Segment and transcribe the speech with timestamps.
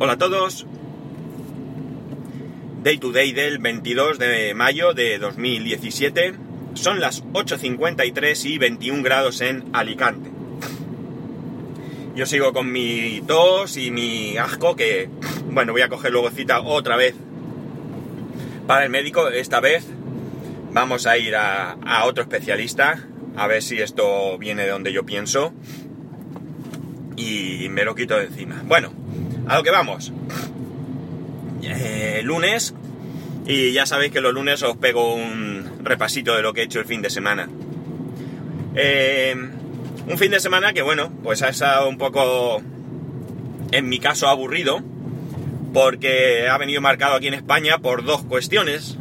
[0.00, 0.64] Hola a todos.
[2.84, 6.34] Day to day del 22 de mayo de 2017.
[6.74, 10.30] Son las 8.53 y 21 grados en Alicante.
[12.14, 15.10] Yo sigo con mi tos y mi asco que,
[15.50, 17.16] bueno, voy a coger luego cita otra vez
[18.68, 19.26] para el médico.
[19.26, 19.84] Esta vez
[20.70, 23.04] vamos a ir a, a otro especialista
[23.36, 25.52] a ver si esto viene de donde yo pienso
[27.16, 28.62] y me lo quito de encima.
[28.64, 28.92] Bueno,
[29.48, 30.12] a lo que vamos.
[31.62, 32.74] Eh, lunes
[33.46, 36.80] y ya sabéis que los lunes os pego un repasito de lo que he hecho
[36.80, 37.48] el fin de semana.
[38.74, 39.34] Eh,
[40.06, 42.62] un fin de semana que bueno, pues ha estado un poco,
[43.72, 44.82] en mi caso, aburrido,
[45.72, 48.98] porque ha venido marcado aquí en España por dos cuestiones,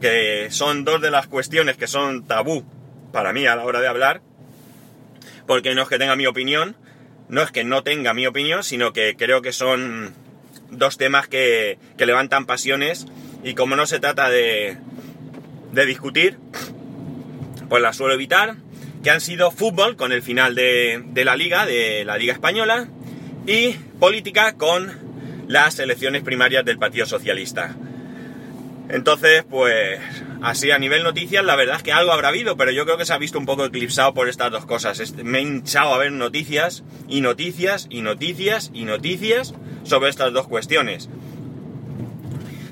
[0.00, 2.64] que son dos de las cuestiones que son tabú
[3.12, 4.22] para mí a la hora de hablar,
[5.46, 6.76] porque no es que tenga mi opinión,
[7.32, 10.12] no es que no tenga mi opinión, sino que creo que son
[10.70, 13.06] dos temas que, levantan pasiones
[13.42, 14.76] y como no se trata de,
[15.72, 16.38] de discutir,
[17.70, 18.56] pues las suelo evitar,
[19.02, 22.88] que han sido fútbol con el final de, de la liga, de la liga española,
[23.46, 24.92] y política con
[25.48, 27.74] las elecciones primarias del Partido Socialista.
[28.88, 30.00] Entonces, pues
[30.42, 33.06] así a nivel noticias, la verdad es que algo habrá habido, pero yo creo que
[33.06, 35.14] se ha visto un poco eclipsado por estas dos cosas.
[35.22, 40.48] Me he hinchado a ver noticias y noticias y noticias y noticias sobre estas dos
[40.48, 41.08] cuestiones.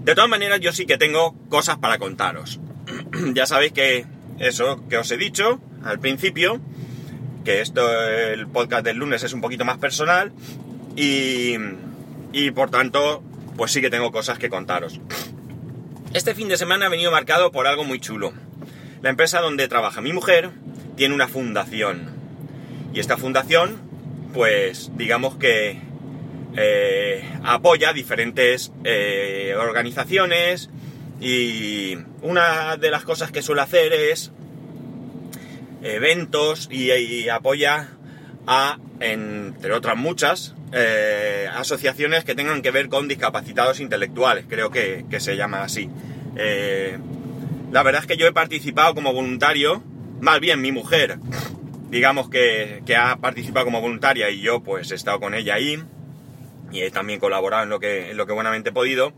[0.02, 2.60] De todas maneras, yo sí que tengo cosas para contaros.
[3.34, 4.06] ya sabéis que
[4.38, 6.60] eso que os he dicho al principio,
[7.44, 10.32] que esto, el podcast del lunes es un poquito más personal
[10.96, 11.54] y,
[12.32, 13.22] y por tanto,
[13.56, 15.00] pues sí que tengo cosas que contaros.
[16.12, 18.32] Este fin de semana ha venido marcado por algo muy chulo.
[19.00, 20.50] La empresa donde trabaja mi mujer
[20.96, 22.10] tiene una fundación.
[22.92, 23.80] Y esta fundación,
[24.34, 25.80] pues digamos que
[26.56, 30.68] eh, apoya diferentes eh, organizaciones
[31.20, 34.32] y una de las cosas que suele hacer es
[35.80, 37.88] eventos y apoya
[38.48, 45.04] a, entre otras muchas, eh, asociaciones que tengan que ver con discapacitados intelectuales, creo que,
[45.18, 45.90] se llama así.
[46.36, 46.96] Eh,
[47.72, 49.82] la verdad es que yo he participado como voluntario,
[50.20, 51.18] más bien mi mujer,
[51.90, 55.82] digamos que, ha participado como voluntaria y yo pues he estado con ella ahí
[56.72, 59.12] y he también colaborado en lo que, en lo que buenamente he podido.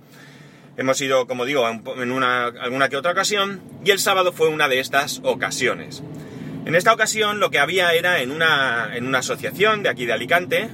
[0.78, 4.68] Hemos ido, como digo, en una, alguna que otra ocasión y el sábado fue una
[4.68, 6.02] de estas ocasiones.
[6.64, 10.14] En esta ocasión lo que había era en una, en una asociación de aquí de
[10.14, 10.70] Alicante,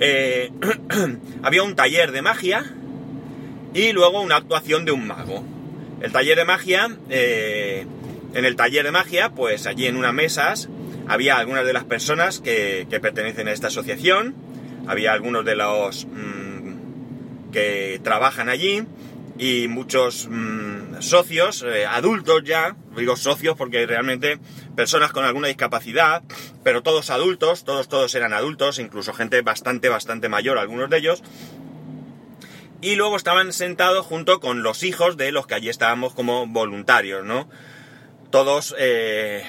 [0.00, 0.50] eh,
[1.42, 2.64] había un taller de magia
[3.74, 5.44] y luego una actuación de un mago.
[6.00, 7.86] El taller de magia, eh,
[8.34, 10.68] en el taller de magia, pues allí en unas mesas
[11.08, 14.34] había algunas de las personas que, pertenecen a esta asociación,
[14.86, 18.84] había algunos de los mm, que trabajan allí
[19.38, 24.38] y muchos mm, socios, eh, adultos ya, digo socios porque realmente
[24.76, 26.22] personas con alguna discapacidad,
[26.62, 31.22] pero todos adultos, todos, todos eran adultos, incluso gente bastante, bastante mayor, algunos de ellos.
[32.80, 37.24] Y luego estaban sentados junto con los hijos de los que allí estábamos como voluntarios,
[37.24, 37.48] ¿no?
[38.30, 39.42] Todos eh,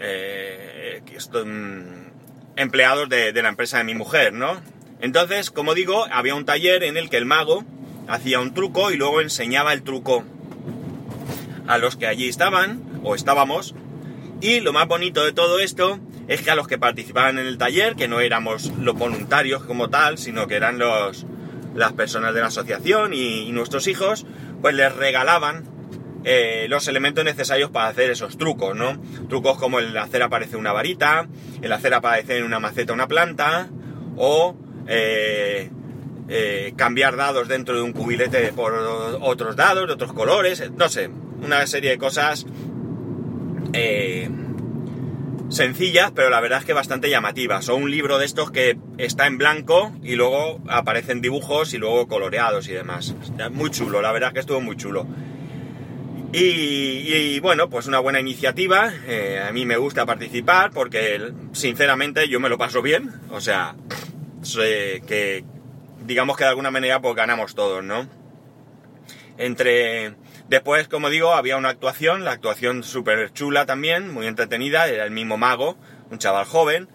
[0.00, 1.02] eh,
[1.44, 4.60] mm, empleados de, de la empresa de mi mujer, ¿no?
[5.00, 7.64] Entonces, como digo, había un taller en el que el mago
[8.08, 10.24] hacía un truco y luego enseñaba el truco
[11.66, 13.74] a los que allí estaban o estábamos
[14.42, 17.58] y lo más bonito de todo esto es que a los que participaban en el
[17.58, 21.24] taller, que no éramos los voluntarios como tal, sino que eran los,
[21.76, 24.26] las personas de la asociación y, nuestros hijos,
[24.60, 25.62] pues les regalaban
[26.24, 29.00] eh, los elementos necesarios para hacer esos trucos, ¿no?
[29.28, 31.28] Trucos como el hacer aparecer una varita,
[31.62, 33.68] el hacer aparecer en una maceta una planta,
[34.16, 34.56] o
[34.88, 35.70] eh,
[36.28, 41.10] eh, cambiar dados dentro de un cubilete por otros dados, de otros colores, no sé,
[41.42, 42.46] una serie de cosas
[43.72, 44.30] eh,
[45.48, 47.68] sencillas, pero la verdad es que bastante llamativas.
[47.68, 52.08] O un libro de estos que está en blanco y luego aparecen dibujos y luego
[52.08, 53.14] coloreados y demás.
[53.50, 55.06] Muy chulo, la verdad es que estuvo muy chulo.
[56.34, 58.90] Y, bueno, pues una buena iniciativa.
[59.06, 63.10] Eh, a mí me gusta participar porque, sinceramente, yo me lo paso bien.
[63.30, 63.76] O sea,
[64.42, 65.44] que
[66.04, 68.08] digamos que de alguna manera pues ganamos todos, ¿no?
[69.38, 70.14] Entre
[70.52, 75.10] Después, como digo, había una actuación, la actuación súper chula también, muy entretenida, era el
[75.10, 75.78] mismo mago,
[76.10, 76.90] un chaval joven,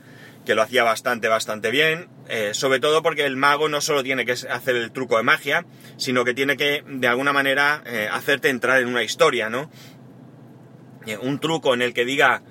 [0.46, 4.28] que lo hacía bastante, bastante bien, eh, sobre todo porque el mago no solo tiene
[4.28, 5.66] que hacer el truco de magia,
[5.98, 9.72] sino que tiene que, de alguna manera, eh, hacerte entrar en una historia, ¿no?
[11.08, 12.44] Eh, un truco en el que diga,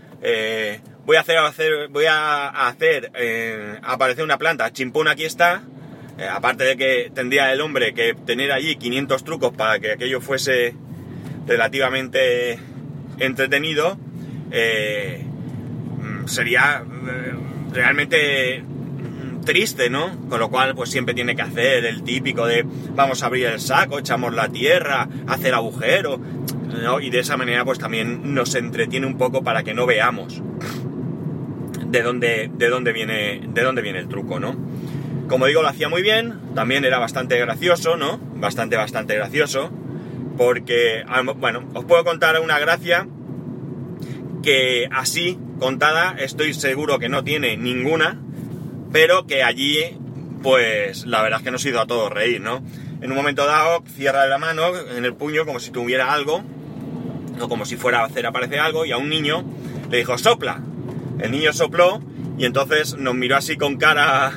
[1.05, 3.12] voy a hacer, hacer voy a hacer
[3.85, 5.62] aparecer una planta, chimpón aquí está,
[6.18, 10.20] eh, aparte de que tendría el hombre que tener allí 500 trucos para que aquello
[10.20, 10.74] fuese
[11.46, 12.58] relativamente
[13.18, 13.98] entretenido,
[14.50, 15.22] eh,
[16.00, 17.32] mm, sería eh,
[17.72, 20.28] realmente mm, triste, ¿no?
[20.28, 22.64] Con lo cual, pues siempre tiene que hacer el típico de
[22.94, 26.18] vamos a abrir el saco, echamos la tierra, hacer agujero,
[26.82, 27.00] ¿no?
[27.00, 30.42] Y de esa manera, pues también nos entretiene un poco para que no veamos
[31.86, 34.56] de dónde, de dónde viene, de dónde viene el truco, ¿no?
[35.28, 38.19] Como digo, lo hacía muy bien, también era bastante gracioso, ¿no?
[38.37, 39.70] Bastante, bastante gracioso,
[40.37, 41.05] porque,
[41.38, 43.08] bueno, os puedo contar una gracia
[44.43, 48.20] que así contada estoy seguro que no tiene ninguna,
[48.93, 49.99] pero que allí,
[50.43, 52.62] pues la verdad es que nos ha ido a todos reír, ¿no?
[53.00, 56.44] En un momento dado, cierra la mano en el puño como si tuviera algo,
[57.40, 59.44] o como si fuera a hacer aparecer algo, y a un niño
[59.90, 60.61] le dijo, sopla.
[61.19, 62.00] El niño sopló
[62.38, 64.32] y entonces nos miró así con cara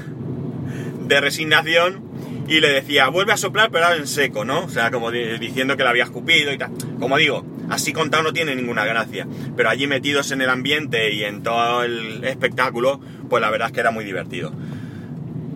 [1.09, 2.03] de resignación
[2.47, 4.63] y le decía, vuelve a soplar pero ahora en seco, ¿no?
[4.65, 6.71] O sea, como diciendo que la había escupido y tal.
[6.99, 9.27] Como digo, así contado no tiene ninguna gracia,
[9.57, 13.73] pero allí metidos en el ambiente y en todo el espectáculo, pues la verdad es
[13.73, 14.53] que era muy divertido.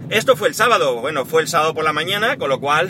[0.10, 2.90] Esto fue el sábado, bueno, fue el sábado por la mañana, con lo cual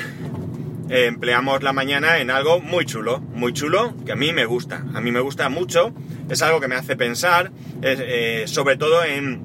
[0.89, 4.83] eh, empleamos la mañana en algo muy chulo, muy chulo, que a mí me gusta,
[4.94, 5.94] a mí me gusta mucho,
[6.30, 7.51] es algo que me hace pensar,
[7.81, 9.42] eh, sobre todo en,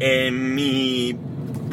[0.00, 1.16] en mi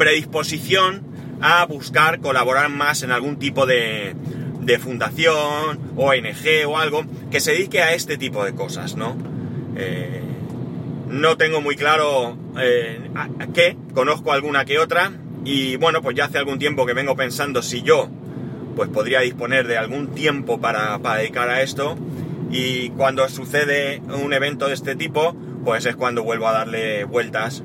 [0.00, 1.02] predisposición
[1.42, 4.16] a buscar colaborar más en algún tipo de,
[4.62, 9.14] de fundación, ONG o algo que se dedique a este tipo de cosas, ¿no?
[9.76, 10.22] Eh,
[11.10, 13.10] no tengo muy claro eh,
[13.52, 15.12] qué, conozco alguna que otra
[15.44, 18.08] y bueno, pues ya hace algún tiempo que vengo pensando si yo
[18.76, 21.98] pues podría disponer de algún tiempo para, para dedicar a esto
[22.50, 27.62] y cuando sucede un evento de este tipo, pues es cuando vuelvo a darle vueltas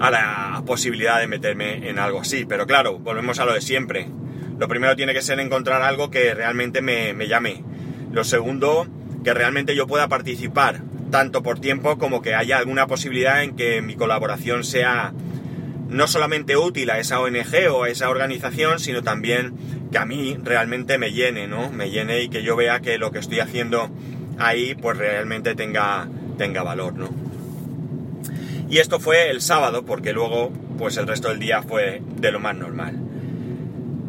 [0.00, 2.46] a la posibilidad de meterme en algo así.
[2.46, 4.08] Pero claro, volvemos a lo de siempre.
[4.58, 7.62] Lo primero tiene que ser encontrar algo que realmente me, me llame.
[8.10, 8.86] Lo segundo,
[9.22, 10.80] que realmente yo pueda participar,
[11.10, 15.12] tanto por tiempo como que haya alguna posibilidad en que mi colaboración sea
[15.88, 19.54] no solamente útil a esa ONG o a esa organización, sino también
[19.90, 21.70] que a mí realmente me llene, ¿no?
[21.70, 23.90] Me llene y que yo vea que lo que estoy haciendo
[24.38, 26.08] ahí pues realmente tenga,
[26.38, 27.29] tenga valor, ¿no?
[28.70, 32.40] Y esto fue el sábado, porque luego pues el resto del día fue de lo
[32.40, 32.96] más normal.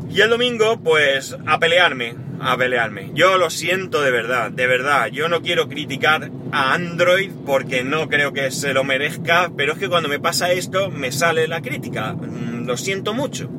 [0.09, 3.11] Y el domingo, pues a pelearme, a pelearme.
[3.13, 5.07] Yo lo siento de verdad, de verdad.
[5.07, 9.79] Yo no quiero criticar a Android porque no creo que se lo merezca, pero es
[9.79, 12.13] que cuando me pasa esto me sale la crítica.
[12.13, 13.49] Mm, lo siento mucho.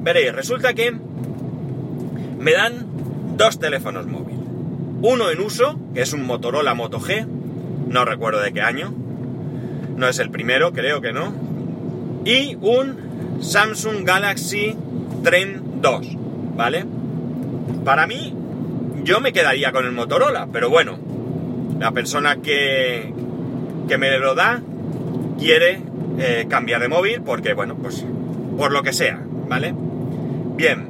[0.00, 0.92] Veréis, resulta que
[2.38, 2.86] me dan
[3.36, 4.40] dos teléfonos móviles.
[5.02, 8.94] Uno en uso, que es un Motorola Moto G, no recuerdo de qué año.
[10.00, 11.34] No es el primero, creo que no.
[12.24, 14.74] Y un Samsung Galaxy
[15.22, 16.16] Trend 2,
[16.56, 16.86] ¿vale?
[17.84, 18.34] Para mí,
[19.04, 20.98] yo me quedaría con el Motorola, pero bueno,
[21.78, 23.12] la persona que,
[23.88, 24.62] que me lo da
[25.38, 25.82] quiere
[26.18, 28.02] eh, cambiar de móvil porque, bueno, pues
[28.56, 29.20] por lo que sea,
[29.50, 29.74] ¿vale?
[30.56, 30.88] Bien,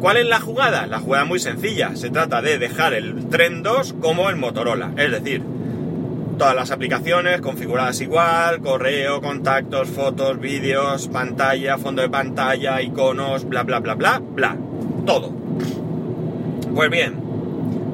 [0.00, 0.86] ¿cuál es la jugada?
[0.86, 4.92] La jugada es muy sencilla, se trata de dejar el Trend 2 como el Motorola,
[4.96, 5.42] es decir,
[6.40, 13.62] todas las aplicaciones configuradas igual, correo, contactos, fotos, vídeos, pantalla, fondo de pantalla, iconos, bla,
[13.62, 14.56] bla, bla, bla, bla.
[15.04, 15.34] Todo.
[16.74, 17.20] Pues bien,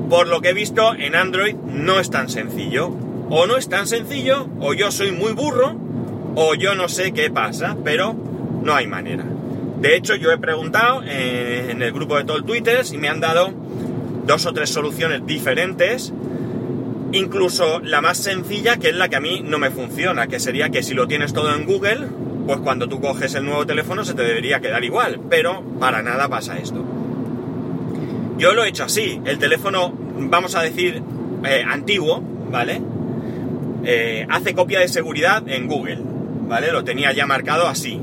[0.09, 2.95] por lo que he visto en Android no es tan sencillo.
[3.31, 5.75] O no es tan sencillo, o yo soy muy burro,
[6.37, 8.15] o yo no sé qué pasa, pero
[8.63, 9.25] no hay manera.
[9.81, 13.19] De hecho, yo he preguntado en el grupo de todo el Twitter y me han
[13.19, 13.53] dado
[14.25, 16.13] dos o tres soluciones diferentes
[17.13, 20.71] Incluso la más sencilla, que es la que a mí no me funciona, que sería
[20.71, 22.09] que si lo tienes todo en Google,
[22.47, 26.29] pues cuando tú coges el nuevo teléfono se te debería quedar igual, pero para nada
[26.29, 26.85] pasa esto.
[28.39, 31.03] Yo lo he hecho así, el teléfono, vamos a decir,
[31.45, 32.83] eh, antiguo, ¿vale?
[33.85, 36.01] Eh, hace copia de seguridad en Google,
[36.49, 36.73] ¿vale?
[36.73, 38.01] Lo tenía ya marcado así.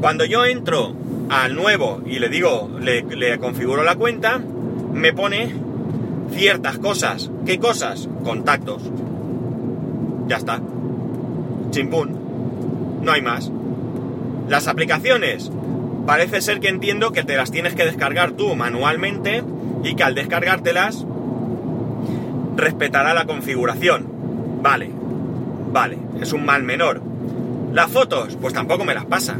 [0.00, 0.94] Cuando yo entro
[1.30, 4.40] al nuevo y le digo, le, le configuro la cuenta,
[4.92, 5.54] me pone
[6.34, 7.30] ciertas cosas.
[7.46, 8.08] ¿Qué cosas?
[8.24, 8.82] Contactos.
[10.28, 10.60] Ya está.
[11.70, 13.00] Chimpún.
[13.02, 13.50] No hay más.
[14.48, 15.50] Las aplicaciones.
[16.06, 19.42] Parece ser que entiendo que te las tienes que descargar tú manualmente
[19.82, 21.06] y que al descargártelas
[22.56, 24.06] respetará la configuración.
[24.62, 24.90] Vale.
[25.72, 25.98] Vale.
[26.20, 27.00] Es un mal menor.
[27.72, 29.36] Las fotos, pues tampoco me las pasa.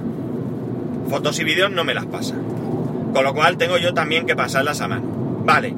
[1.08, 2.34] Fotos y vídeos no me las pasa.
[3.12, 5.06] Con lo cual tengo yo también que pasarlas a mano.
[5.44, 5.74] Vale.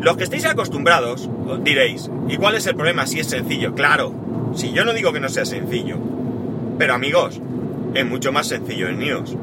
[0.00, 1.28] Los que estéis acostumbrados,
[1.64, 3.74] diréis, ¿y cuál es el problema si es sencillo?
[3.74, 4.12] Claro,
[4.54, 5.96] si yo no digo que no sea sencillo,
[6.78, 7.40] pero amigos,
[7.94, 9.36] es mucho más sencillo en iOS.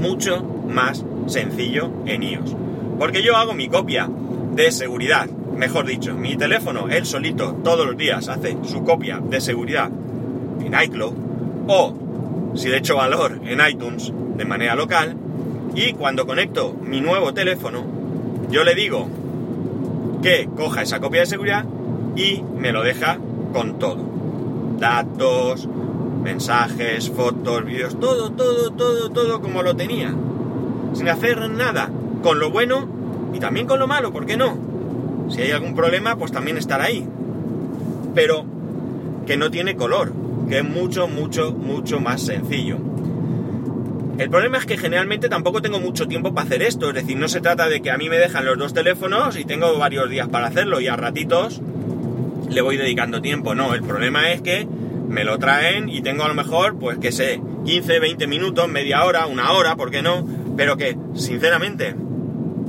[0.00, 2.54] Mucho más sencillo en iOS.
[2.98, 4.10] Porque yo hago mi copia
[4.54, 9.40] de seguridad, mejor dicho, mi teléfono, él solito, todos los días hace su copia de
[9.40, 9.90] seguridad
[10.60, 11.14] en iCloud
[11.68, 15.16] o, si le echo valor, en iTunes de manera local.
[15.74, 17.84] Y cuando conecto mi nuevo teléfono,
[18.50, 19.08] yo le digo
[20.26, 21.64] que coja esa copia de seguridad
[22.16, 23.18] y me lo deja
[23.52, 23.98] con todo.
[24.76, 25.68] Datos,
[26.24, 30.12] mensajes, fotos, vídeos, todo, todo, todo, todo como lo tenía.
[30.94, 31.92] Sin hacer nada.
[32.24, 32.88] Con lo bueno
[33.34, 34.58] y también con lo malo, ¿por qué no?
[35.28, 37.06] Si hay algún problema, pues también estará ahí.
[38.12, 38.44] Pero
[39.28, 40.12] que no tiene color,
[40.48, 42.78] que es mucho, mucho, mucho más sencillo.
[44.18, 47.28] El problema es que generalmente tampoco tengo mucho tiempo para hacer esto, es decir, no
[47.28, 50.28] se trata de que a mí me dejan los dos teléfonos y tengo varios días
[50.28, 51.60] para hacerlo y a ratitos
[52.48, 54.66] le voy dedicando tiempo, no, el problema es que
[55.08, 59.04] me lo traen y tengo a lo mejor, pues que sé, 15, 20 minutos, media
[59.04, 60.26] hora, una hora, ¿por qué no?
[60.56, 61.94] Pero que, sinceramente,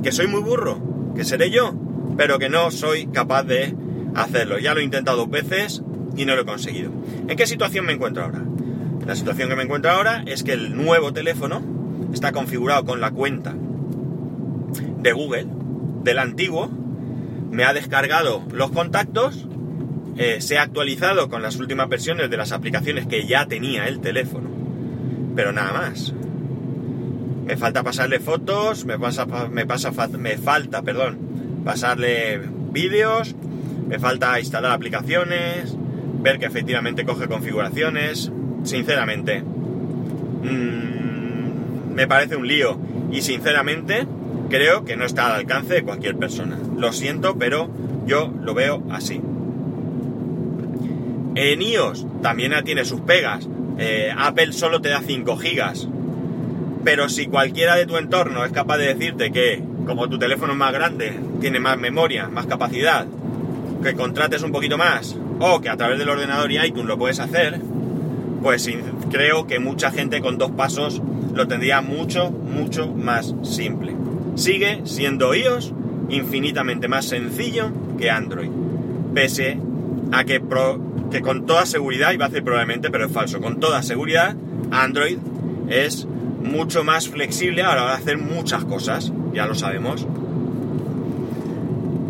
[0.02, 0.80] que soy muy burro,
[1.16, 1.74] que seré yo,
[2.16, 3.74] pero que no soy capaz de
[4.14, 4.58] hacerlo.
[4.58, 5.82] Ya lo he intentado dos veces
[6.16, 6.90] y no lo he conseguido.
[7.26, 8.42] ¿En qué situación me encuentro ahora?
[9.08, 11.62] La situación que me encuentro ahora es que el nuevo teléfono
[12.12, 13.54] está configurado con la cuenta
[14.98, 15.46] de Google
[16.04, 16.68] del antiguo,
[17.50, 19.46] me ha descargado los contactos,
[20.18, 24.00] eh, se ha actualizado con las últimas versiones de las aplicaciones que ya tenía el
[24.00, 24.50] teléfono,
[25.34, 26.12] pero nada más.
[27.46, 31.16] Me falta pasarle fotos, me, pasa, me, pasa, me falta, perdón,
[31.64, 33.34] pasarle vídeos,
[33.88, 35.74] me falta instalar aplicaciones,
[36.20, 38.30] ver que efectivamente coge configuraciones,
[38.68, 42.78] sinceramente, mmm, me parece un lío
[43.10, 44.06] y sinceramente
[44.48, 46.56] creo que no está al alcance de cualquier persona.
[46.76, 47.68] Lo siento, pero
[48.06, 49.20] yo lo veo así.
[51.34, 53.48] En iOS también tiene sus pegas.
[53.78, 55.88] Eh, Apple solo te da 5 gigas.
[56.84, 60.58] Pero si cualquiera de tu entorno es capaz de decirte que, como tu teléfono es
[60.58, 63.06] más grande, tiene más memoria, más capacidad,
[63.82, 67.20] que contrates un poquito más, o que a través del ordenador y iTunes lo puedes
[67.20, 67.60] hacer,
[68.42, 68.68] pues
[69.10, 71.02] creo que mucha gente con dos pasos
[71.34, 73.94] lo tendría mucho, mucho más simple.
[74.34, 75.72] Sigue siendo iOS
[76.08, 78.50] infinitamente más sencillo que Android.
[79.14, 79.58] Pese
[80.12, 84.36] a que, con toda seguridad, iba a decir probablemente, pero es falso, con toda seguridad,
[84.70, 85.18] Android
[85.68, 86.06] es
[86.42, 90.06] mucho más flexible a la hora de hacer muchas cosas, ya lo sabemos.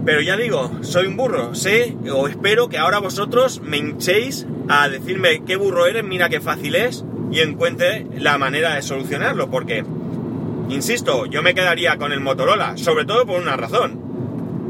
[0.08, 4.88] Pero ya digo, soy un burro, sé o espero que ahora vosotros me hinchéis a
[4.88, 9.84] decirme qué burro eres, mira qué fácil es y encuentre la manera de solucionarlo, porque,
[10.70, 14.00] insisto, yo me quedaría con el Motorola, sobre todo por una razón,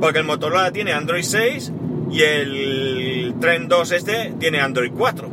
[0.00, 1.73] porque el Motorola tiene Android 6
[2.11, 5.30] y el Trend 2 este tiene Android 4.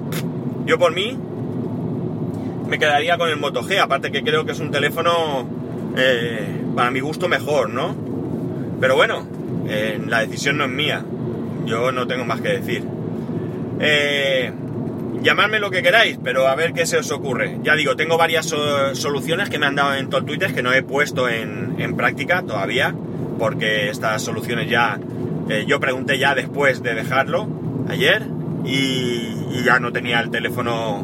[0.68, 1.18] Yo por mí
[2.70, 5.50] me quedaría con el Moto G, aparte que creo que es un teléfono
[5.98, 7.96] eh, para mi gusto mejor, ¿no?
[8.80, 9.35] Pero bueno,
[9.68, 11.04] eh, la decisión no es mía,
[11.66, 12.84] yo no tengo más que decir.
[13.80, 14.52] Eh,
[15.22, 17.58] llamadme lo que queráis, pero a ver qué se os ocurre.
[17.64, 18.46] Ya digo, tengo varias
[18.94, 22.44] soluciones que me han dado en todo Twitter que no he puesto en, en práctica
[22.44, 22.96] todavía,
[23.40, 25.00] porque estas soluciones ya
[25.50, 27.48] eh, yo pregunté ya después de dejarlo
[27.88, 28.24] ayer
[28.66, 31.04] y, y, ya no tenía el teléfono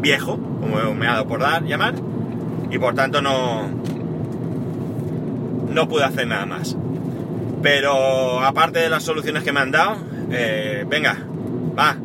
[0.00, 1.94] viejo, como me ha dado por dar llamar,
[2.70, 3.68] y por tanto no,
[5.68, 6.76] no pude hacer nada más.
[7.62, 9.96] Pero aparte de las soluciones que me han dado,
[10.30, 11.16] eh, venga,
[11.78, 11.96] va,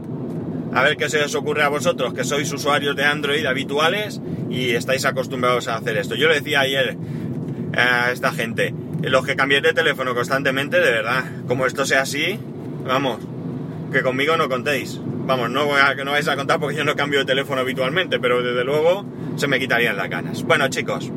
[0.74, 4.72] a ver qué se os ocurre a vosotros, que sois usuarios de Android habituales y
[4.72, 6.16] estáis acostumbrados a hacer esto.
[6.16, 6.98] Yo le decía ayer
[7.76, 12.40] a esta gente, los que cambiéis de teléfono constantemente, de verdad, como esto sea así,
[12.86, 13.20] vamos,
[13.92, 15.00] que conmigo no contéis.
[15.04, 18.20] Vamos, no, voy a, no vais a contar porque yo no cambio de teléfono habitualmente,
[18.20, 20.44] pero desde luego se me quitarían las ganas.
[20.44, 21.12] Bueno, chicos,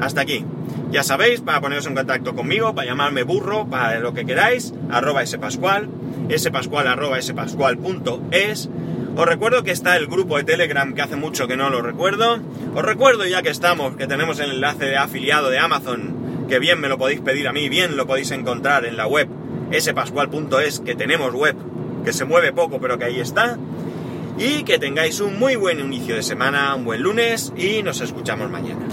[0.00, 0.44] hasta aquí.
[0.90, 5.24] Ya sabéis, para poneros en contacto conmigo, para llamarme burro, para lo que queráis, arroba
[5.24, 5.88] spascual,
[6.36, 8.68] spascual arroba spascual.es.
[9.16, 12.40] Os recuerdo que está el grupo de Telegram, que hace mucho que no lo recuerdo.
[12.74, 16.80] Os recuerdo ya que estamos, que tenemos el enlace de afiliado de Amazon, que bien
[16.80, 19.28] me lo podéis pedir a mí, bien lo podéis encontrar en la web
[19.72, 21.54] spascual.es, que tenemos web,
[22.04, 23.58] que se mueve poco, pero que ahí está.
[24.38, 28.50] Y que tengáis un muy buen inicio de semana, un buen lunes y nos escuchamos
[28.50, 28.88] mañana.